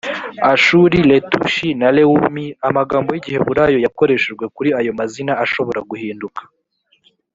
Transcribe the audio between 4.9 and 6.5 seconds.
mazina ashobora guhinduka